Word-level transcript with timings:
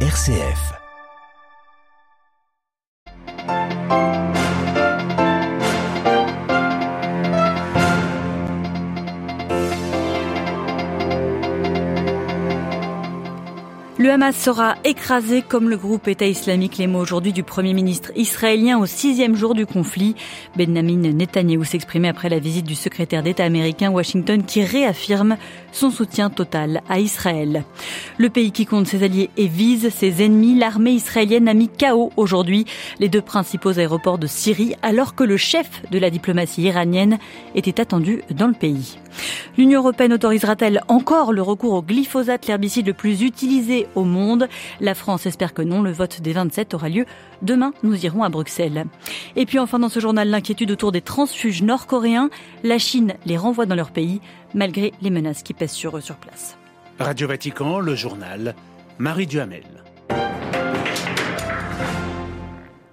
RCF. 0.00 0.85
Le 14.06 14.12
Hamas 14.12 14.36
sera 14.36 14.76
écrasé 14.84 15.42
comme 15.42 15.68
le 15.68 15.76
groupe 15.76 16.06
État 16.06 16.28
islamique. 16.28 16.78
Les 16.78 16.86
mots 16.86 17.00
aujourd'hui 17.00 17.32
du 17.32 17.42
Premier 17.42 17.74
ministre 17.74 18.12
israélien 18.14 18.78
au 18.78 18.86
sixième 18.86 19.34
jour 19.34 19.52
du 19.52 19.66
conflit. 19.66 20.14
Benjamin 20.56 21.12
Netanyahu 21.12 21.64
s'exprimait 21.64 22.06
après 22.06 22.28
la 22.28 22.38
visite 22.38 22.66
du 22.66 22.76
secrétaire 22.76 23.24
d'État 23.24 23.42
américain 23.42 23.90
Washington 23.90 24.44
qui 24.44 24.62
réaffirme 24.62 25.36
son 25.72 25.90
soutien 25.90 26.30
total 26.30 26.82
à 26.88 27.00
Israël. 27.00 27.64
Le 28.16 28.30
pays 28.30 28.52
qui 28.52 28.64
compte 28.64 28.86
ses 28.86 29.02
alliés 29.02 29.28
et 29.36 29.48
vise 29.48 29.88
ses 29.92 30.24
ennemis, 30.24 30.56
l'armée 30.56 30.92
israélienne 30.92 31.48
a 31.48 31.54
mis 31.54 31.68
KO 31.68 32.12
aujourd'hui 32.16 32.64
les 33.00 33.08
deux 33.08 33.22
principaux 33.22 33.76
aéroports 33.76 34.18
de 34.18 34.28
Syrie 34.28 34.76
alors 34.82 35.16
que 35.16 35.24
le 35.24 35.36
chef 35.36 35.82
de 35.90 35.98
la 35.98 36.10
diplomatie 36.10 36.62
iranienne 36.62 37.18
était 37.56 37.80
attendu 37.80 38.22
dans 38.30 38.46
le 38.46 38.54
pays. 38.54 38.98
L'Union 39.58 39.80
européenne 39.80 40.12
autorisera-t-elle 40.12 40.82
encore 40.88 41.32
le 41.32 41.42
recours 41.42 41.72
au 41.72 41.82
glyphosate, 41.82 42.46
l'herbicide 42.46 42.86
le 42.86 42.92
plus 42.92 43.22
utilisé 43.22 43.86
au 43.96 44.04
monde 44.04 44.48
La 44.80 44.94
France 44.94 45.26
espère 45.26 45.54
que 45.54 45.62
non. 45.62 45.82
Le 45.82 45.90
vote 45.90 46.20
des 46.20 46.32
27 46.32 46.74
aura 46.74 46.88
lieu 46.88 47.06
demain. 47.42 47.72
Nous 47.82 48.04
irons 48.04 48.22
à 48.22 48.28
Bruxelles. 48.28 48.84
Et 49.34 49.46
puis 49.46 49.58
enfin 49.58 49.78
dans 49.78 49.88
ce 49.88 50.00
journal, 50.00 50.28
l'inquiétude 50.28 50.70
autour 50.70 50.92
des 50.92 51.00
transfuges 51.00 51.62
nord-coréens. 51.62 52.30
La 52.62 52.78
Chine 52.78 53.14
les 53.24 53.36
renvoie 53.36 53.66
dans 53.66 53.74
leur 53.74 53.90
pays 53.90 54.20
malgré 54.54 54.92
les 55.02 55.10
menaces 55.10 55.42
qui 55.42 55.54
pèsent 55.54 55.72
sur 55.72 55.96
eux 55.96 56.00
sur 56.00 56.16
place. 56.16 56.56
Radio 56.98 57.28
Vatican, 57.28 57.78
le 57.80 57.94
journal, 57.94 58.54
Marie 58.98 59.26
Duhamel. 59.26 59.64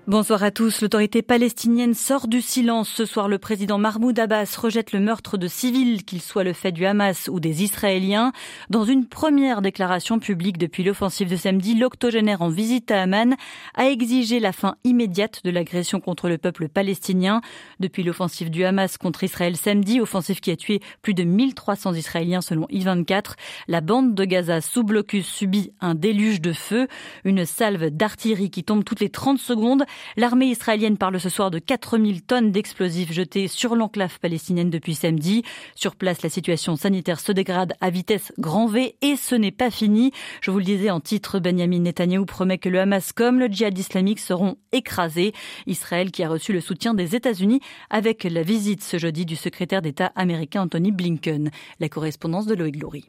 Bonsoir 0.06 0.44
à 0.44 0.52
tous. 0.52 0.82
L'autorité 0.82 1.22
palestinienne 1.22 1.94
sort 1.94 2.28
du 2.28 2.42
silence. 2.42 2.90
Ce 2.90 3.06
soir, 3.06 3.30
le 3.30 3.38
président 3.38 3.78
Mahmoud 3.78 4.20
Abbas 4.20 4.58
rejette 4.60 4.92
le 4.92 5.00
meurtre 5.00 5.38
de 5.38 5.48
civils, 5.48 6.04
qu'il 6.04 6.22
soit 6.22 6.44
le 6.44 6.52
fait 6.52 6.74
du 6.74 6.86
Hamas 6.86 7.30
ou 7.32 7.40
des 7.40 7.64
Israéliens. 7.64 8.34
Dans 8.70 8.84
une 8.84 9.06
première 9.06 9.62
déclaration 9.62 10.20
publique 10.20 10.58
depuis 10.58 10.84
l'offensive 10.84 11.30
de 11.30 11.38
samedi, 11.38 11.76
l'octogénaire 11.76 12.42
en 12.42 12.50
visite 12.50 12.92
à 12.92 13.04
Amman 13.04 13.38
a 13.76 13.86
exigé 13.86 14.42
la 14.42 14.52
fin 14.52 14.76
immédiate 14.84 15.40
de 15.46 15.52
l'agression 15.52 16.02
contre 16.02 16.28
le 16.28 16.38
peuple 16.38 16.68
palestinien. 16.68 17.40
Depuis 17.80 18.04
l'offensive 18.04 18.50
du 18.50 18.66
Hamas 18.66 18.98
contre 18.98 19.24
Israël 19.24 19.56
samedi, 19.56 20.02
offensive 20.02 20.42
qui 20.42 20.52
a 20.52 20.58
tué 20.58 20.82
plus 21.02 21.14
de 21.14 21.24
1300 21.24 21.94
Israéliens 21.94 22.42
selon 22.42 22.68
I-24, 22.70 23.36
la 23.70 23.80
bande 23.80 24.16
de 24.16 24.26
Gaza 24.26 24.60
sous 24.60 24.84
blocus 24.84 25.26
subit 25.26 25.72
un 25.80 25.96
déluge 25.96 26.42
de 26.42 26.52
feu, 26.52 26.90
une 27.24 27.46
salve 27.46 27.90
d'artillerie 27.90 28.52
qui 28.52 28.66
tombe 28.66 28.84
toutes 28.84 29.00
les 29.00 29.10
30 29.10 29.40
secondes 29.40 29.86
L'armée 30.18 30.48
israélienne 30.48 30.98
parle 30.98 31.20
ce 31.20 31.30
soir 31.30 31.52
de 31.52 31.60
4000 31.60 32.24
tonnes 32.24 32.52
d'explosifs 32.52 33.12
jetés 33.12 33.48
sur 33.48 33.76
l'enclave 33.76 34.20
palestinienne 34.20 34.70
depuis 34.70 34.96
samedi. 34.96 35.44
Sur 35.76 35.96
place, 35.96 36.22
la 36.22 36.30
situation 36.30 36.76
sanitaire 36.76 37.20
se 37.20 37.32
dégrade 37.32 37.74
à 37.82 37.90
vitesse 37.90 38.32
grand 38.38 38.68
V 38.68 38.96
et 39.02 39.16
ce 39.16 39.36
n'est 39.36 39.52
pas 39.52 39.72
fini. 39.72 40.12
Je 40.42 40.52
vous 40.52 40.60
le 40.60 40.66
disais 40.66 40.90
en 40.90 41.00
titre, 41.00 41.40
Benjamin 41.40 41.80
Netanyahu 41.80 42.26
promet 42.26 42.58
que 42.58 42.70
le 42.70 42.80
Hamas 42.80 43.12
comme 43.14 43.40
le 43.40 43.48
djihad 43.48 43.78
islamique 43.78 44.20
seront 44.20 44.58
écrasés. 44.72 45.34
Israël 45.68 46.12
qui 46.12 46.24
a 46.24 46.30
reçu 46.30 46.54
le 46.54 46.62
soutien 46.62 46.94
des 46.94 47.16
États-Unis 47.16 47.62
avec 47.90 48.24
la 48.24 48.44
visite 48.44 48.84
ce 48.84 48.98
jeudi 48.98 49.26
du 49.26 49.36
secrétaire 49.36 49.82
d'État 49.82 50.12
américain 50.16 50.64
Anthony 50.64 50.92
Blinken. 50.92 51.52
La 51.80 51.90
correspondance 51.90 52.46
de 52.46 52.56
Loïc 52.56 52.78
Glory. 52.78 53.06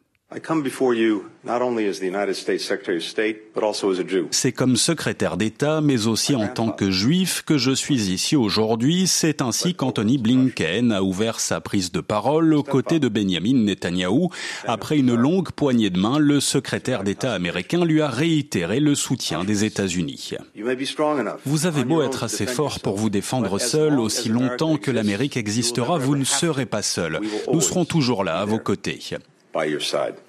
C'est 4.33 4.53
comme 4.53 4.77
secrétaire 4.77 5.37
d'État, 5.37 5.81
mais 5.81 6.07
aussi 6.09 6.35
en 6.35 6.49
tant 6.49 6.71
que 6.71 6.91
juif, 6.91 7.43
que 7.47 7.57
je 7.57 7.71
suis 7.71 8.11
ici 8.11 8.35
aujourd'hui. 8.35 9.07
C'est 9.07 9.43
ainsi 9.43 9.75
qu'Anthony 9.75 10.19
Blinken 10.19 10.91
a 10.91 11.03
ouvert 11.03 11.39
sa 11.39 11.61
prise 11.61 11.93
de 11.93 12.01
parole 12.01 12.53
aux 12.55 12.65
côtés 12.65 12.99
de 12.99 13.09
Benjamin 13.09 13.65
Netanyahu. 13.65 14.29
Après 14.67 14.99
une 14.99 15.15
longue 15.15 15.53
poignée 15.53 15.91
de 15.91 16.01
main, 16.01 16.19
le 16.19 16.41
secrétaire 16.41 17.05
d'État 17.05 17.33
américain 17.33 17.85
lui 17.85 18.01
a 18.01 18.09
réitéré 18.09 18.81
le 18.81 18.97
soutien 18.97 19.45
des 19.45 19.65
États-Unis. 19.65 20.33
Vous 21.45 21.67
avez 21.67 21.85
beau 21.85 22.03
être 22.03 22.25
assez 22.25 22.47
fort 22.47 22.81
pour 22.81 22.97
vous 22.97 23.11
défendre 23.11 23.61
seul, 23.61 24.01
aussi 24.01 24.31
longtemps 24.31 24.79
que 24.79 24.91
l'Amérique 24.91 25.37
existera, 25.37 25.99
vous 25.99 26.17
ne 26.17 26.25
serez 26.25 26.67
pas 26.67 26.83
seul. 26.83 27.21
Nous 27.53 27.61
serons 27.61 27.85
toujours 27.85 28.25
là 28.25 28.41
à 28.41 28.45
vos 28.45 28.59
côtés. 28.59 28.99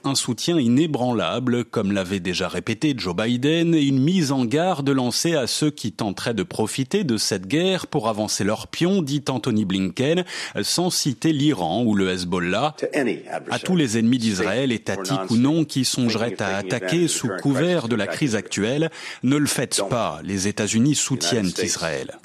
Un 0.04 0.14
soutien 0.14 0.60
inébranlable, 0.60 1.66
comme 1.66 1.92
l'avait 1.92 2.20
déjà 2.20 2.48
répété 2.48 2.94
Joe 2.96 3.16
Biden, 3.16 3.74
et 3.74 3.82
une 3.82 4.00
mise 4.00 4.32
en 4.32 4.46
garde 4.46 4.88
lancée 4.90 5.34
à 5.34 5.48
ceux 5.48 5.72
qui 5.72 5.92
tenteraient 5.92 6.36
de 6.36 6.44
profiter 6.44 7.04
de 7.04 7.18
cette 7.18 7.48
guerre 7.48 7.88
pour 7.88 8.08
avancer 8.08 8.44
leurs 8.44 8.68
pions, 8.68 9.02
dit 9.02 9.24
Anthony 9.28 9.66
Blinken, 9.66 10.26
sans 10.62 10.92
citer 10.92 11.34
l'Iran 11.34 11.84
ou 11.84 11.96
le 11.96 12.10
Hezbollah, 12.10 12.76
à 13.50 13.60
tous 13.60 13.76
les 13.76 13.98
ennemis 13.98 14.20
d'Israël, 14.20 14.72
étatiques 14.72 15.32
ou 15.32 15.38
non, 15.38 15.66
qui 15.66 15.86
songeraient 15.86 16.40
à 16.42 16.58
attaquer 16.58 17.08
sous 17.08 17.30
couvert 17.42 17.88
de 17.88 17.96
la 17.96 18.06
crise 18.06 18.36
actuelle, 18.36 18.92
ne 19.24 19.38
le 19.38 19.48
faites 19.48 19.82
pas, 19.90 20.20
les 20.24 20.48
États-Unis 20.48 20.94
soutiennent 20.94 21.52
Israël. 21.64 22.20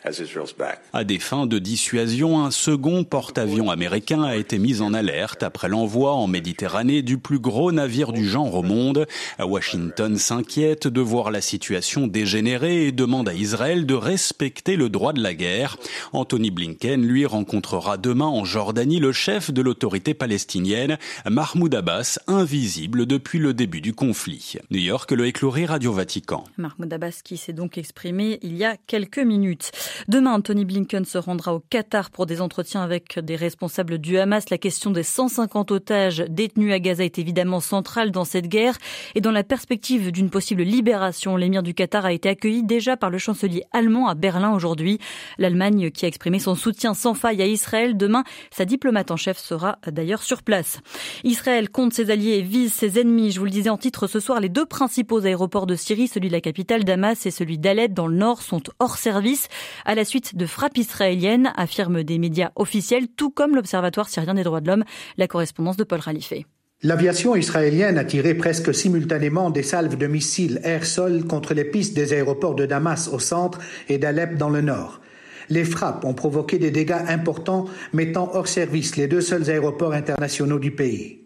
À 0.93 1.05
des 1.05 1.19
fins 1.19 1.47
de 1.47 1.59
dissuasion, 1.59 2.45
un 2.45 2.51
second 2.51 3.05
porte-avions 3.05 3.71
américain 3.71 4.23
a 4.23 4.37
été 4.37 4.59
mis 4.59 4.83
en 4.83 4.93
alerte 4.93 5.43
après 5.43 5.69
l'envoi 5.69 6.13
en 6.13 6.27
Méditerranée 6.27 6.90
du 6.91 7.19
plus 7.19 7.39
gros 7.39 7.73
navire 7.73 8.13
du 8.13 8.29
genre 8.29 8.55
au 8.55 8.63
monde. 8.63 9.07
Washington 9.39 10.17
s'inquiète 10.17 10.89
de 10.89 11.01
voir 11.01 11.31
la 11.31 11.41
situation 11.41 12.07
dégénérer 12.07 12.87
et 12.87 12.93
demande 12.93 13.29
à 13.29 13.35
Israël 13.35 13.87
de 13.87 13.95
respecter 13.95 14.77
le 14.77 14.89
droit 14.89 15.13
de 15.13 15.23
la 15.23 15.35
guerre. 15.35 15.77
Anthony 16.13 16.51
Blinken, 16.51 17.07
lui, 17.07 17.25
rencontrera 17.27 17.97
demain 17.97 18.27
en 18.27 18.45
Jordanie 18.45 18.99
le 18.99 19.13
chef 19.13 19.51
de 19.51 19.63
l'autorité 19.63 20.15
palestinienne, 20.15 20.99
Mahmoud 21.29 21.75
Abbas, 21.75 22.19
invisible 22.27 23.07
depuis 23.07 23.39
le 23.39 23.55
début 23.55 23.81
du 23.81 23.95
conflit. 23.95 24.57
New 24.71 24.81
York, 24.81 25.11
le 25.13 25.27
écloré 25.27 25.67
Radio 25.67 25.93
Vatican. 25.93 26.45
Mahmoud 26.59 26.93
Abbas 26.93 27.21
qui 27.23 27.37
s'est 27.37 27.53
donc 27.53 27.79
exprimé 27.79 28.39
il 28.43 28.57
y 28.57 28.65
a 28.65 28.77
quelques 28.87 29.19
minutes. 29.19 29.71
Demain, 30.09 30.33
Anthony 30.33 30.65
Blinken 30.65 31.05
se 31.05 31.19
rendra 31.19 31.55
au 31.55 31.61
Qatar 31.61 32.11
pour 32.11 32.27
des 32.27 32.41
entretiens 32.41 32.83
avec 32.83 33.19
des 33.19 33.37
responsables 33.37 33.99
du 33.99 34.19
Hamas. 34.19 34.51
La 34.51 34.59
question 34.59 34.91
des 34.91 35.03
150 35.03 35.71
otages 35.71 36.25
détenus 36.29 36.73
à 36.73 36.80
Gaza 36.81 37.05
est 37.05 37.19
évidemment 37.19 37.61
centrale 37.61 38.11
dans 38.11 38.25
cette 38.25 38.49
guerre 38.49 38.77
et 39.15 39.21
dans 39.21 39.31
la 39.31 39.45
perspective 39.45 40.13
d'une 40.13 40.31
possible 40.31 40.63
libération, 40.63 41.37
l'émir 41.37 41.63
du 41.63 41.75
Qatar 41.75 42.05
a 42.05 42.13
été 42.13 42.29
accueilli 42.29 42.63
déjà 42.63 42.97
par 42.97 43.11
le 43.11 43.19
chancelier 43.19 43.65
allemand 43.73 44.09
à 44.09 44.15
Berlin 44.15 44.53
aujourd'hui. 44.53 44.99
L'Allemagne 45.39 45.91
qui 45.91 46.05
a 46.05 46.09
exprimé 46.09 46.39
son 46.39 46.55
soutien 46.55 46.95
sans 46.95 47.15
faille 47.15 47.43
à 47.43 47.47
Israël. 47.47 47.97
Demain, 47.97 48.25
sa 48.51 48.65
diplomate 48.65 49.11
en 49.11 49.17
chef 49.17 49.39
sera 49.39 49.79
d'ailleurs 49.87 50.23
sur 50.23 50.43
place. 50.43 50.81
Israël 51.25 51.71
compte 51.71 51.93
ses 51.93 52.11
alliés 52.11 52.39
et 52.39 52.43
vise 52.43 52.73
ses 52.73 52.99
ennemis. 53.01 53.31
Je 53.31 53.39
vous 53.39 53.45
le 53.45 53.51
disais 53.51 53.71
en 53.71 53.79
titre 53.79 54.07
ce 54.07 54.21
soir, 54.21 54.41
les 54.41 54.49
deux 54.49 54.67
principaux 54.67 55.25
aéroports 55.25 55.67
de 55.67 55.75
Syrie, 55.75 56.09
celui 56.09 56.29
de 56.29 56.33
la 56.33 56.41
capitale 56.41 56.85
Damas 56.85 57.27
et 57.27 57.31
celui 57.31 57.59
d'Alep 57.59 57.93
dans 57.93 58.07
le 58.07 58.17
nord, 58.17 58.43
sont 58.43 58.63
hors 58.79 58.97
service 58.97 59.49
à 59.85 59.95
la 59.95 60.05
suite 60.05 60.37
de 60.37 60.47
frappes 60.47 60.79
israéliennes, 60.79 61.53
affirment 61.57 62.03
des 62.03 62.19
médias 62.19 62.51
officiels, 62.57 63.09
tout 63.09 63.31
comme 63.31 63.55
l'Observatoire 63.55 64.09
syrien 64.09 64.35
des 64.35 64.45
droits 64.45 64.61
de 64.61 64.69
l'homme. 64.69 64.85
La 65.17 65.27
correspondance 65.27 65.77
de 65.77 65.85
Paul 65.85 66.01
Ralifé. 66.01 66.47
L'aviation 66.83 67.37
israélienne 67.37 67.99
a 67.99 68.05
tiré 68.05 68.33
presque 68.33 68.75
simultanément 68.75 69.51
des 69.51 69.63
salves 69.63 69.99
de 69.99 70.07
missiles 70.07 70.63
air-sol 70.65 71.25
contre 71.27 71.53
les 71.53 71.67
pistes 71.67 71.95
des 71.95 72.15
aéroports 72.15 72.55
de 72.55 72.65
Damas 72.65 73.11
au 73.13 73.19
centre 73.19 73.59
et 73.91 73.99
d'Alep 73.99 74.39
dans 74.39 74.49
le 74.49 74.63
nord. 74.63 75.03
Les 75.51 75.65
frappes 75.65 76.07
ont 76.07 76.15
provoqué 76.15 76.59
des 76.59 76.71
dégâts 76.71 77.05
importants, 77.07 77.67
mettant 77.93 78.31
hors 78.33 78.49
service 78.49 78.97
les 78.97 79.09
deux 79.09 79.21
seuls 79.21 79.51
aéroports 79.51 79.93
internationaux 79.93 80.59
du 80.59 80.71
pays. 80.71 81.19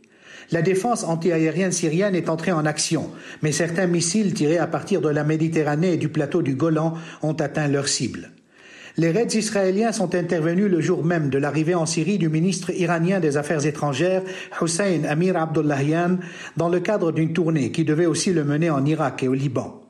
La 0.50 0.60
défense 0.60 1.04
antiaérienne 1.04 1.70
syrienne 1.70 2.16
est 2.16 2.28
entrée 2.28 2.50
en 2.50 2.66
action, 2.66 3.10
mais 3.42 3.52
certains 3.52 3.86
missiles 3.86 4.34
tirés 4.34 4.58
à 4.58 4.66
partir 4.66 5.00
de 5.00 5.08
la 5.08 5.22
Méditerranée 5.22 5.92
et 5.92 5.98
du 5.98 6.08
plateau 6.08 6.42
du 6.42 6.56
Golan 6.56 6.94
ont 7.22 7.34
atteint 7.34 7.68
leur 7.68 7.86
cible. 7.86 8.32
Les 8.96 9.10
raids 9.10 9.34
israéliens 9.34 9.90
sont 9.90 10.14
intervenus 10.14 10.70
le 10.70 10.80
jour 10.80 11.04
même 11.04 11.28
de 11.28 11.38
l'arrivée 11.38 11.74
en 11.74 11.84
Syrie 11.84 12.16
du 12.16 12.28
ministre 12.28 12.70
iranien 12.70 13.18
des 13.18 13.36
Affaires 13.36 13.66
étrangères, 13.66 14.22
Hussein 14.62 15.02
Amir 15.08 15.36
Abdullahian, 15.36 16.18
dans 16.56 16.68
le 16.68 16.78
cadre 16.78 17.10
d'une 17.10 17.32
tournée 17.32 17.72
qui 17.72 17.84
devait 17.84 18.06
aussi 18.06 18.32
le 18.32 18.44
mener 18.44 18.70
en 18.70 18.84
Irak 18.86 19.24
et 19.24 19.28
au 19.28 19.34
Liban. 19.34 19.80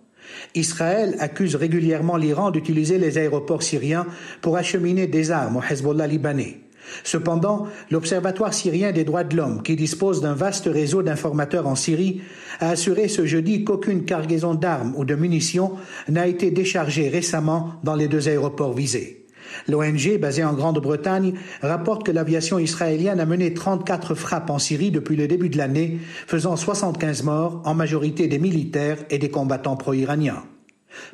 Israël 0.55 1.17
accuse 1.19 1.55
régulièrement 1.55 2.17
l'Iran 2.17 2.51
d'utiliser 2.51 2.97
les 2.97 3.19
aéroports 3.19 3.63
syriens 3.63 4.07
pour 4.41 4.57
acheminer 4.57 5.07
des 5.07 5.31
armes 5.31 5.57
au 5.57 5.63
Hezbollah 5.63 6.07
libanais. 6.07 6.64
Cependant, 7.03 7.67
l'Observatoire 7.91 8.55
syrien 8.55 8.93
des 8.93 9.05
droits 9.05 9.25
de 9.25 9.37
l'homme, 9.37 9.63
qui 9.63 9.77
dispose 9.77 10.21
d'un 10.21 10.35
vaste 10.35 10.67
réseau 10.67 11.03
d'informateurs 11.03 11.67
en 11.67 11.75
Syrie, 11.75 12.23
a 12.61 12.71
assuré 12.71 13.09
ce 13.09 13.27
jeudi 13.27 13.65
qu'aucune 13.65 14.05
cargaison 14.05 14.55
d'armes 14.55 14.95
ou 14.97 15.05
de 15.05 15.15
munitions 15.15 15.73
n'a 16.09 16.27
été 16.27 16.51
déchargée 16.51 17.09
récemment 17.09 17.75
dans 17.83 17.95
les 17.95 18.09
deux 18.09 18.29
aéroports 18.29 18.75
visés. 18.75 19.25
L'ONG, 19.69 20.19
basée 20.19 20.45
en 20.45 20.55
Grande-Bretagne, 20.55 21.35
rapporte 21.63 22.05
que 22.05 22.13
l'aviation 22.13 22.59
israélienne 22.59 23.21
a 23.21 23.27
mené 23.27 23.55
34 23.55 24.15
frappes 24.15 24.51
en 24.51 24.59
Syrie 24.59 24.91
depuis 24.91 25.17
le 25.17 25.29
début 25.29 25.49
de 25.49 25.59
l'année, 25.59 25.99
faisant 26.27 26.57
75 26.57 27.23
morts, 27.23 27.63
en 27.65 27.75
majorité 27.75 28.27
des 28.27 28.39
militaires 28.39 28.99
et 29.11 29.19
des 29.19 29.31
combattants 29.31 29.77
pro-iraniens. 29.77 30.43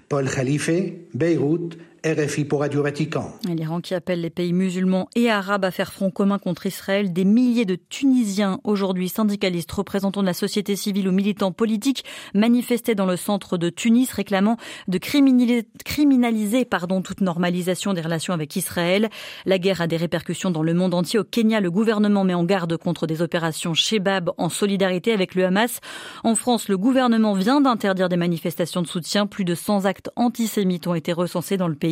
Paul 0.08 0.28
Khalife, 0.28 0.70
Beyrouth, 1.14 1.76
RFI 2.04 2.44
pour 2.44 2.60
Radio 2.60 2.82
Vatican. 2.82 3.30
L'Iran 3.44 3.80
qui 3.80 3.94
appelle 3.94 4.22
les 4.22 4.30
pays 4.30 4.52
musulmans 4.52 5.08
et 5.16 5.30
arabes 5.30 5.64
à 5.64 5.70
faire 5.70 5.92
front 5.92 6.10
commun 6.10 6.38
contre 6.38 6.64
Israël. 6.66 7.12
Des 7.12 7.24
milliers 7.24 7.66
de 7.66 7.76
Tunisiens, 7.76 8.58
aujourd'hui 8.64 9.08
syndicalistes, 9.08 9.70
représentants 9.72 10.22
de 10.22 10.26
la 10.26 10.32
société 10.32 10.76
civile 10.76 11.08
ou 11.08 11.12
militants 11.12 11.52
politiques, 11.52 12.04
manifestaient 12.32 12.94
dans 12.94 13.04
le 13.04 13.16
centre 13.16 13.58
de 13.58 13.68
Tunis 13.68 14.10
réclamant 14.12 14.56
de 14.88 14.96
criminaliser, 14.98 15.68
criminaliser 15.84 16.64
pardon, 16.64 17.02
toute 17.02 17.20
normalisation 17.20 17.92
des 17.92 18.00
relations 18.00 18.32
avec 18.32 18.56
Israël. 18.56 19.10
La 19.44 19.58
guerre 19.58 19.82
a 19.82 19.86
des 19.86 19.98
répercussions 19.98 20.50
dans 20.50 20.62
le 20.62 20.72
monde 20.72 20.94
entier. 20.94 21.18
Au 21.18 21.24
Kenya, 21.24 21.60
le 21.60 21.70
gouvernement 21.70 22.24
met 22.24 22.34
en 22.34 22.44
garde 22.44 22.76
contre 22.78 23.06
des 23.06 23.20
opérations 23.20 23.74
Shebab 23.74 24.30
en 24.38 24.48
solidarité 24.48 25.12
avec 25.12 25.34
le 25.34 25.44
Hamas. 25.44 25.80
En 26.24 26.34
France, 26.34 26.68
le 26.68 26.78
gouvernement 26.78 27.34
vient 27.34 27.60
d'interdire 27.60 28.08
des 28.08 28.16
manifestations 28.16 28.80
de 28.80 28.86
soutien. 28.86 29.26
Plus 29.26 29.44
de 29.44 29.54
100 29.54 29.84
actes 29.84 30.10
antisémites 30.16 30.86
ont 30.86 30.94
été 30.94 31.12
recensés 31.12 31.58
dans 31.58 31.68
le 31.68 31.74
pays. 31.74 31.89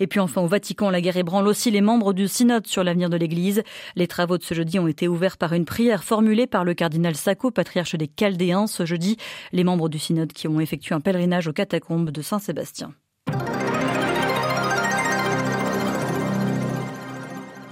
Et 0.00 0.06
puis 0.06 0.20
enfin, 0.20 0.42
au 0.42 0.46
Vatican, 0.46 0.90
la 0.90 1.00
guerre 1.00 1.16
ébranle 1.16 1.46
aussi 1.46 1.70
les 1.70 1.80
membres 1.80 2.12
du 2.12 2.28
synode 2.28 2.66
sur 2.66 2.84
l'avenir 2.84 3.10
de 3.10 3.16
l'Église. 3.16 3.62
Les 3.96 4.06
travaux 4.06 4.38
de 4.38 4.42
ce 4.42 4.54
jeudi 4.54 4.78
ont 4.78 4.88
été 4.88 5.08
ouverts 5.08 5.36
par 5.36 5.52
une 5.52 5.64
prière 5.64 6.04
formulée 6.04 6.46
par 6.46 6.64
le 6.64 6.74
cardinal 6.74 7.14
Sacco, 7.14 7.50
patriarche 7.50 7.96
des 7.96 8.08
Chaldéens. 8.08 8.66
Ce 8.66 8.86
jeudi, 8.86 9.16
les 9.52 9.64
membres 9.64 9.88
du 9.88 9.98
synode 9.98 10.32
qui 10.32 10.48
ont 10.48 10.60
effectué 10.60 10.94
un 10.94 11.00
pèlerinage 11.00 11.48
aux 11.48 11.52
catacombes 11.52 12.10
de 12.10 12.22
Saint-Sébastien. 12.22 12.92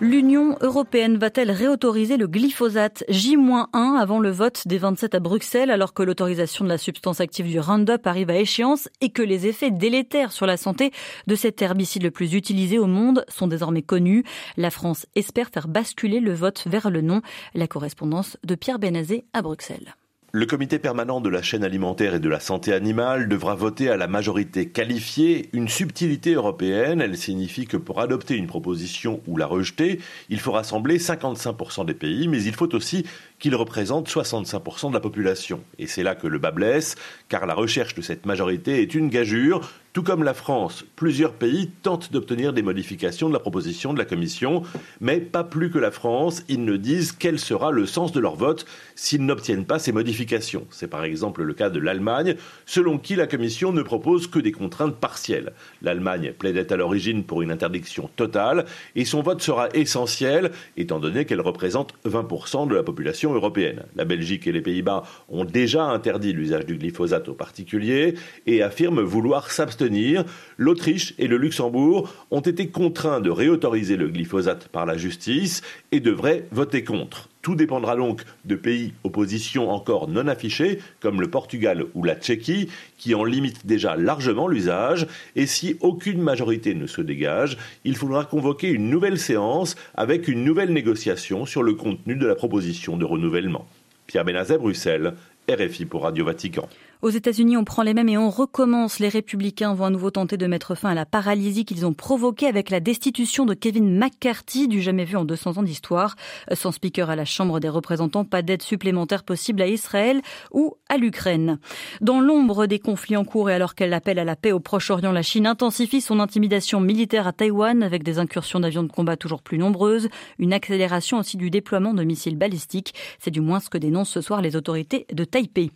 L'Union 0.02 0.56
européenne 0.62 1.18
va-t-elle 1.18 1.50
réautoriser 1.50 2.16
le 2.16 2.26
glyphosate 2.26 3.04
J-1 3.10 3.66
avant 3.74 4.18
le 4.18 4.30
vote 4.30 4.66
des 4.66 4.78
27 4.78 5.14
à 5.14 5.20
Bruxelles 5.20 5.70
alors 5.70 5.92
que 5.92 6.02
l'autorisation 6.02 6.64
de 6.64 6.70
la 6.70 6.78
substance 6.78 7.20
active 7.20 7.46
du 7.46 7.60
Roundup 7.60 8.06
arrive 8.06 8.30
à 8.30 8.38
échéance 8.38 8.88
et 9.02 9.10
que 9.10 9.20
les 9.20 9.46
effets 9.46 9.70
délétères 9.70 10.32
sur 10.32 10.46
la 10.46 10.56
santé 10.56 10.90
de 11.26 11.34
cet 11.34 11.60
herbicide 11.60 12.02
le 12.02 12.10
plus 12.10 12.32
utilisé 12.32 12.78
au 12.78 12.86
monde 12.86 13.26
sont 13.28 13.46
désormais 13.46 13.82
connus? 13.82 14.24
La 14.56 14.70
France 14.70 15.04
espère 15.16 15.50
faire 15.50 15.68
basculer 15.68 16.20
le 16.20 16.32
vote 16.32 16.64
vers 16.66 16.88
le 16.88 17.02
non. 17.02 17.20
La 17.52 17.66
correspondance 17.66 18.38
de 18.42 18.54
Pierre 18.54 18.78
Benazé 18.78 19.26
à 19.34 19.42
Bruxelles. 19.42 19.96
Le 20.32 20.46
comité 20.46 20.78
permanent 20.78 21.20
de 21.20 21.28
la 21.28 21.42
chaîne 21.42 21.64
alimentaire 21.64 22.14
et 22.14 22.20
de 22.20 22.28
la 22.28 22.38
santé 22.38 22.72
animale 22.72 23.28
devra 23.28 23.56
voter 23.56 23.90
à 23.90 23.96
la 23.96 24.06
majorité 24.06 24.68
qualifiée 24.68 25.50
une 25.52 25.66
subtilité 25.66 26.34
européenne. 26.34 27.00
Elle 27.00 27.16
signifie 27.16 27.66
que 27.66 27.76
pour 27.76 28.00
adopter 28.00 28.36
une 28.36 28.46
proposition 28.46 29.20
ou 29.26 29.36
la 29.36 29.46
rejeter, 29.46 29.98
il 30.28 30.38
faut 30.38 30.52
rassembler 30.52 30.98
55% 30.98 31.84
des 31.84 31.94
pays, 31.94 32.28
mais 32.28 32.44
il 32.44 32.54
faut 32.54 32.72
aussi 32.76 33.04
qu'il 33.40 33.56
représente 33.56 34.08
65% 34.08 34.90
de 34.90 34.94
la 34.94 35.00
population. 35.00 35.60
Et 35.78 35.86
c'est 35.86 36.02
là 36.02 36.14
que 36.14 36.28
le 36.28 36.38
bas 36.38 36.52
blesse, 36.52 36.94
car 37.28 37.46
la 37.46 37.54
recherche 37.54 37.94
de 37.94 38.02
cette 38.02 38.26
majorité 38.26 38.82
est 38.82 38.94
une 38.94 39.08
gageure. 39.08 39.68
Tout 39.92 40.04
comme 40.04 40.22
la 40.22 40.34
France, 40.34 40.84
plusieurs 40.94 41.32
pays 41.32 41.68
tentent 41.82 42.12
d'obtenir 42.12 42.52
des 42.52 42.62
modifications 42.62 43.28
de 43.28 43.32
la 43.32 43.40
proposition 43.40 43.92
de 43.92 43.98
la 43.98 44.04
Commission, 44.04 44.62
mais 45.00 45.18
pas 45.18 45.42
plus 45.42 45.68
que 45.68 45.80
la 45.80 45.90
France, 45.90 46.44
ils 46.48 46.64
ne 46.64 46.76
disent 46.76 47.10
quel 47.10 47.40
sera 47.40 47.72
le 47.72 47.86
sens 47.86 48.12
de 48.12 48.20
leur 48.20 48.36
vote 48.36 48.66
s'ils 48.94 49.26
n'obtiennent 49.26 49.64
pas 49.64 49.80
ces 49.80 49.90
modifications. 49.90 50.64
C'est 50.70 50.86
par 50.86 51.02
exemple 51.02 51.42
le 51.42 51.54
cas 51.54 51.70
de 51.70 51.80
l'Allemagne, 51.80 52.36
selon 52.66 52.98
qui 52.98 53.16
la 53.16 53.26
Commission 53.26 53.72
ne 53.72 53.82
propose 53.82 54.28
que 54.28 54.38
des 54.38 54.52
contraintes 54.52 54.94
partielles. 54.94 55.54
L'Allemagne 55.82 56.34
plaidait 56.38 56.72
à 56.72 56.76
l'origine 56.76 57.24
pour 57.24 57.42
une 57.42 57.50
interdiction 57.50 58.08
totale, 58.14 58.66
et 58.94 59.04
son 59.04 59.22
vote 59.22 59.42
sera 59.42 59.70
essentiel, 59.74 60.52
étant 60.76 61.00
donné 61.00 61.24
qu'elle 61.24 61.40
représente 61.40 61.94
20% 62.06 62.68
de 62.68 62.76
la 62.76 62.84
population 62.84 63.29
européenne. 63.34 63.84
La 63.96 64.04
Belgique 64.04 64.46
et 64.46 64.52
les 64.52 64.60
Pays-Bas 64.60 65.04
ont 65.28 65.44
déjà 65.44 65.84
interdit 65.84 66.32
l'usage 66.32 66.66
du 66.66 66.76
glyphosate 66.76 67.28
aux 67.28 67.34
particuliers 67.34 68.14
et 68.46 68.62
affirment 68.62 69.02
vouloir 69.02 69.50
s'abstenir. 69.50 70.24
L'Autriche 70.56 71.14
et 71.18 71.26
le 71.26 71.36
Luxembourg 71.36 72.12
ont 72.30 72.40
été 72.40 72.68
contraints 72.68 73.20
de 73.20 73.30
réautoriser 73.30 73.96
le 73.96 74.08
glyphosate 74.08 74.68
par 74.68 74.86
la 74.86 74.96
justice 74.96 75.62
et 75.92 76.00
devraient 76.00 76.46
voter 76.50 76.84
contre. 76.84 77.28
Tout 77.42 77.54
dépendra 77.54 77.96
donc 77.96 78.22
de 78.44 78.54
pays 78.54 78.92
opposition 79.02 79.70
encore 79.70 80.08
non 80.08 80.26
affichés, 80.26 80.78
comme 81.00 81.20
le 81.20 81.30
Portugal 81.30 81.86
ou 81.94 82.04
la 82.04 82.14
Tchéquie, 82.14 82.68
qui 82.98 83.14
en 83.14 83.24
limitent 83.24 83.66
déjà 83.66 83.96
largement 83.96 84.46
l'usage. 84.46 85.06
Et 85.36 85.46
si 85.46 85.76
aucune 85.80 86.20
majorité 86.20 86.74
ne 86.74 86.86
se 86.86 87.00
dégage, 87.00 87.56
il 87.84 87.96
faudra 87.96 88.24
convoquer 88.26 88.68
une 88.68 88.90
nouvelle 88.90 89.18
séance 89.18 89.74
avec 89.94 90.28
une 90.28 90.44
nouvelle 90.44 90.72
négociation 90.72 91.46
sur 91.46 91.62
le 91.62 91.72
contenu 91.74 92.14
de 92.14 92.26
la 92.26 92.34
proposition 92.34 92.98
de 92.98 93.06
renouvellement. 93.06 93.66
Pierre 94.06 94.24
Benazet, 94.24 94.58
Bruxelles, 94.58 95.14
RFI 95.48 95.86
pour 95.86 96.02
Radio 96.02 96.24
Vatican. 96.26 96.68
Aux 97.02 97.08
États-Unis, 97.08 97.56
on 97.56 97.64
prend 97.64 97.82
les 97.82 97.94
mêmes 97.94 98.10
et 98.10 98.18
on 98.18 98.28
recommence. 98.28 98.98
Les 98.98 99.08
républicains 99.08 99.72
vont 99.72 99.86
à 99.86 99.90
nouveau 99.90 100.10
tenter 100.10 100.36
de 100.36 100.46
mettre 100.46 100.74
fin 100.74 100.90
à 100.90 100.94
la 100.94 101.06
paralysie 101.06 101.64
qu'ils 101.64 101.86
ont 101.86 101.94
provoquée 101.94 102.46
avec 102.46 102.68
la 102.68 102.78
destitution 102.78 103.46
de 103.46 103.54
Kevin 103.54 103.96
McCarthy, 103.96 104.68
du 104.68 104.82
jamais 104.82 105.06
vu 105.06 105.16
en 105.16 105.24
200 105.24 105.56
ans 105.56 105.62
d'histoire. 105.62 106.16
Sans 106.52 106.72
speaker 106.72 107.08
à 107.08 107.16
la 107.16 107.24
Chambre 107.24 107.58
des 107.58 107.70
représentants, 107.70 108.26
pas 108.26 108.42
d'aide 108.42 108.60
supplémentaire 108.60 109.24
possible 109.24 109.62
à 109.62 109.66
Israël 109.66 110.20
ou 110.52 110.74
à 110.90 110.98
l'Ukraine. 110.98 111.58
Dans 112.02 112.20
l'ombre 112.20 112.66
des 112.66 112.78
conflits 112.78 113.16
en 113.16 113.24
cours 113.24 113.48
et 113.48 113.54
alors 113.54 113.74
qu'elle 113.74 113.94
appelle 113.94 114.18
à 114.18 114.24
la 114.24 114.36
paix 114.36 114.52
au 114.52 114.60
Proche-Orient, 114.60 115.12
la 115.12 115.22
Chine 115.22 115.46
intensifie 115.46 116.02
son 116.02 116.20
intimidation 116.20 116.80
militaire 116.80 117.26
à 117.26 117.32
Taïwan 117.32 117.82
avec 117.82 118.02
des 118.02 118.18
incursions 118.18 118.60
d'avions 118.60 118.82
de 118.82 118.92
combat 118.92 119.16
toujours 119.16 119.40
plus 119.40 119.56
nombreuses, 119.56 120.10
une 120.38 120.52
accélération 120.52 121.18
aussi 121.18 121.38
du 121.38 121.48
déploiement 121.48 121.94
de 121.94 122.04
missiles 122.04 122.36
balistiques. 122.36 122.92
C'est 123.18 123.30
du 123.30 123.40
moins 123.40 123.60
ce 123.60 123.70
que 123.70 123.78
dénoncent 123.78 124.10
ce 124.10 124.20
soir 124.20 124.42
les 124.42 124.54
autorités 124.54 125.06
de 125.10 125.24
Taipei. 125.24 125.70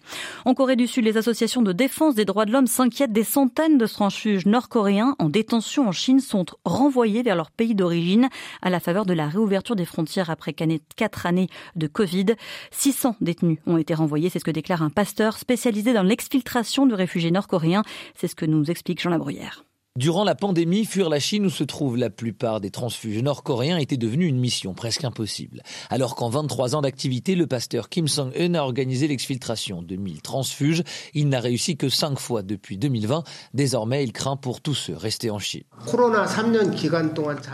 En 0.44 0.53
Corée 0.53 0.76
du 0.76 0.87
Sud, 0.87 1.06
les 1.06 1.13
associations 1.16 1.62
de 1.62 1.72
défense 1.72 2.14
des 2.14 2.25
droits 2.25 2.44
de 2.44 2.52
l'homme 2.52 2.66
s'inquiètent 2.66 3.12
des 3.12 3.25
centaines 3.25 3.78
de 3.78 3.87
transfuges 3.87 4.46
nord-coréens 4.46 5.16
en 5.19 5.28
détention 5.28 5.88
en 5.88 5.93
Chine 5.93 6.20
sont 6.20 6.46
renvoyés 6.64 7.22
vers 7.22 7.37
leur 7.37 7.50
pays 7.50 7.75
d'origine 7.75 8.28
à 8.62 8.70
la 8.70 8.81
faveur 8.81 9.06
de 9.06 9.12
la 9.12 9.28
réouverture 9.28 9.76
des 9.76 9.84
frontières 9.84 10.31
après 10.31 10.52
quatre 10.52 11.26
années 11.26 11.49
de 11.76 11.87
Covid. 11.87 12.26
600 12.70 13.16
détenus 13.20 13.58
ont 13.66 13.78
été 13.78 13.94
renvoyés, 13.94 14.31
c'est 14.31 14.38
ce 14.38 14.44
que 14.44 14.50
déclare 14.50 14.82
un 14.82 14.90
pasteur 14.90 15.38
spécialisé 15.38 15.93
dans 15.93 16.02
l'exfiltration 16.02 16.87
de 16.87 16.94
réfugiés 16.94 17.31
nord-coréens. 17.31 17.82
C'est 18.14 18.28
ce 18.28 18.34
que 18.34 18.46
nous 18.46 18.70
explique 18.70 19.00
Jean 19.00 19.11
Labruyère. 19.11 19.64
Durant 19.96 20.25
la 20.25 20.35
pandémie, 20.35 20.87
fuir 20.87 21.08
la 21.08 21.20
Chine 21.20 21.46
où 21.46 21.50
se 21.50 21.62
trouvent 21.62 21.96
la 21.96 22.11
plupart 22.11 22.61
des 22.61 22.73
transfuges 22.73 23.23
nord-coréens 23.23 23.76
était 23.76 23.96
devenue 23.96 24.26
une 24.26 24.41
mission 24.41 24.75
presque 24.75 25.05
impossible. 25.05 25.62
Alors 25.88 26.17
qu'en 26.17 26.29
23 26.29 26.75
ans 26.75 26.82
d'activité, 26.82 27.37
le 27.37 27.46
pasteur 27.46 27.88
Kim 27.88 28.08
Song-eun 28.08 28.56
a 28.56 28.62
organisé 28.62 29.06
l'exfiltration 29.06 29.82
de 29.82 29.94
1000 29.94 30.20
transfuges, 30.20 30.82
il 31.14 31.29
n'a 31.29 31.38
réussi 31.38 31.76
que 31.76 31.88
5 31.88 32.19
fois 32.19 32.43
depuis 32.43 32.76
2020. 32.76 33.23
Désormais, 33.54 34.02
il 34.02 34.11
craint 34.11 34.35
pour 34.35 34.61
tous 34.61 34.75
ceux 34.75 34.97
restés 34.97 35.30
en 35.30 35.38
Chine. 35.38 35.62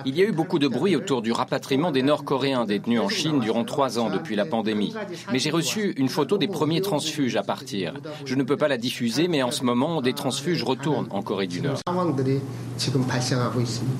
Il 0.06 0.16
y 0.16 0.22
a 0.22 0.24
eu 0.24 0.32
beaucoup 0.32 0.58
de 0.58 0.66
bruit 0.66 0.96
autour 0.96 1.20
du 1.20 1.32
rapatriement 1.32 1.90
des 1.90 2.02
Nord-Coréens 2.02 2.64
détenus 2.64 3.00
en 3.00 3.10
Chine 3.10 3.40
durant 3.40 3.64
3 3.64 3.98
ans 3.98 4.08
depuis 4.08 4.34
la 4.34 4.46
pandémie. 4.46 4.94
Mais 5.30 5.40
j'ai 5.40 5.50
reçu 5.50 5.92
une 5.98 6.08
photo 6.08 6.38
des 6.38 6.48
premiers 6.48 6.80
transfuges 6.80 7.36
à 7.36 7.42
partir. 7.42 7.92
Je 8.24 8.34
ne 8.34 8.44
peux 8.44 8.56
pas 8.56 8.68
la 8.68 8.78
diffuser, 8.78 9.28
mais 9.28 9.42
en 9.42 9.50
ce 9.50 9.62
moment, 9.62 10.00
des 10.00 10.14
transfuges 10.14 10.62
retournent 10.62 11.08
en 11.10 11.20
Corée 11.20 11.46
du 11.46 11.60
Nord. 11.60 11.82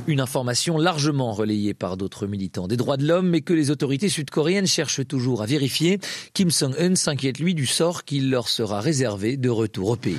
Une 0.06 0.20
information 0.20 0.78
largement 0.78 1.32
relayée 1.32 1.74
par 1.74 1.96
d'autres 1.96 2.26
militants 2.26 2.66
des 2.66 2.76
droits 2.76 2.96
de 2.96 3.06
l'homme, 3.06 3.28
mais 3.28 3.42
que 3.42 3.52
les 3.52 3.70
autorités 3.70 4.08
sud-coréennes 4.08 4.66
cherchent 4.66 5.06
toujours 5.06 5.42
à 5.42 5.46
vérifier. 5.46 6.00
Kim 6.32 6.50
Song-eun 6.50 6.94
s'inquiète 6.94 7.38
lui 7.38 7.54
du 7.54 7.66
sort 7.66 8.04
qu'il 8.04 8.30
leur 8.30 8.48
sera 8.48 8.80
réservé 8.80 9.36
de 9.36 9.50
retour 9.50 9.90
au 9.90 9.96
pays. 9.96 10.16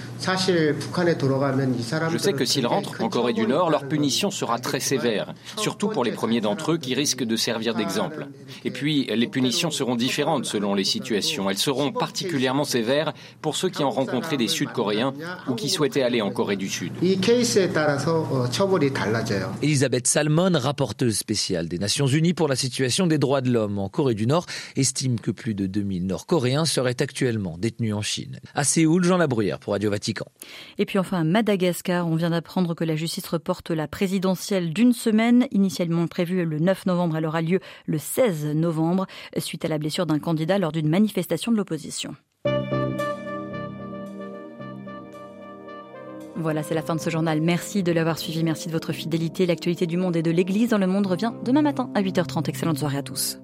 Je 2.12 2.18
sais 2.18 2.34
que 2.34 2.46
s'ils 2.46 2.68
rentrent 2.68 3.02
en 3.02 3.10
Corée 3.10 3.34
du 3.34 3.48
Nord, 3.48 3.72
leur 3.72 3.88
punition 3.88 4.30
sera 4.30 4.60
très 4.60 4.80
sévère, 4.80 5.34
surtout 5.58 5.88
pour 5.88 6.04
les 6.04 6.12
premiers 6.12 6.42
d'entre 6.42 6.74
eux 6.74 6.78
qui 6.78 6.94
risquent 6.94 7.24
de 7.24 7.36
servir 7.36 7.74
d'exemple. 7.74 8.28
Et 8.64 8.72
puis, 8.72 9.06
les 9.06 9.28
punitions 9.28 9.72
seront 9.72 9.96
différentes 9.96 10.46
selon 10.46 10.76
les 10.76 10.84
situations. 10.84 11.50
Elles 11.50 11.58
seront 11.58 11.92
particulièrement 11.92 12.64
sévères 12.64 13.14
pour 13.42 13.56
ceux 13.56 13.70
qui 13.70 13.84
ont 13.84 13.90
rencontré 13.90 14.38
des 14.38 14.48
Sud-Coréens 14.48 15.14
ou 15.48 15.56
qui 15.56 15.70
souhaitaient 15.70 16.04
aller 16.04 16.22
en 16.22 16.32
Corée 16.32 16.58
du 16.58 16.70
Sud. 16.70 16.94
Elisabeth 19.62 20.08
Salmon, 20.08 20.52
rapporteuse 20.54 21.18
spéciale 21.18 21.68
des 21.68 21.78
Nations 21.78 22.08
Unies 22.08 22.34
pour 22.34 22.48
la 22.48 22.56
situation 22.56 23.06
des 23.06 23.18
droits 23.18 23.42
de 23.42 23.52
l'homme 23.52 23.78
en 23.78 23.90
Corée 23.90 24.16
du 24.16 24.26
Nord, 24.26 24.46
estime 24.76 25.20
que 25.20 25.32
plus 25.32 25.54
de 25.54 25.68
2000 25.68 26.08
Nord-Coréens 26.08 26.66
seraient 26.66 27.02
actuellement 27.02 27.58
détenus 27.58 27.94
en 27.94 28.02
Chine. 28.02 28.40
À 28.56 28.64
Séoul, 28.64 29.04
Jean 29.04 29.18
Labruyère 29.18 29.60
pour 29.60 29.74
Radio 29.74 29.92
Vatican. 29.92 30.26
Et 30.78 30.86
puis 30.86 31.00
enfin, 31.00 31.20
à 31.20 31.24
Madagascar, 31.24 32.08
on 32.08 32.16
vient 32.16 32.32
d'apprendre 32.32 32.74
que 32.74 32.84
la 32.84 32.96
justice 32.96 33.28
reporte 33.28 33.72
la 33.72 33.88
présidentielle 33.88 34.74
d'une 34.74 34.94
semaine, 34.94 35.48
initialement 35.52 36.08
prévue 36.08 36.44
le 36.44 36.60
9 36.60 36.88
novembre, 36.88 37.18
elle 37.18 37.26
aura 37.26 37.42
lieu 37.42 37.60
le 37.86 37.98
16 37.98 38.56
novembre, 38.56 39.06
suite 39.38 39.66
à 39.66 39.68
la 39.68 39.78
blessure 39.78 40.06
d'un 40.06 40.20
candidat 40.20 40.58
lors 40.58 40.72
d'une 40.72 40.90
manifestation 40.90 41.52
de 41.52 41.58
l'opposition. 41.58 42.16
Voilà, 46.42 46.64
c'est 46.64 46.74
la 46.74 46.82
fin 46.82 46.96
de 46.96 47.00
ce 47.00 47.10
journal. 47.10 47.40
Merci 47.42 47.84
de 47.84 47.92
l'avoir 47.92 48.18
suivi, 48.18 48.44
merci 48.44 48.68
de 48.68 48.74
votre 48.74 48.94
fidélité. 48.94 49.46
L'actualité 49.46 49.86
du 49.86 49.98
monde 49.98 50.16
et 50.16 50.24
de 50.24 50.32
l'Église 50.32 50.70
dans 50.70 50.78
le 50.78 50.88
monde 50.88 51.08
revient 51.08 51.32
demain 51.46 51.62
matin 51.62 51.90
à 51.96 52.02
8h30. 52.02 52.50
Excellente 52.50 52.80
soirée 52.80 52.98
à 52.98 53.04
tous. 53.04 53.40